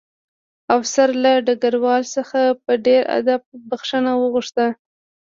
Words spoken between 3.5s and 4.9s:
بښنه وغوښته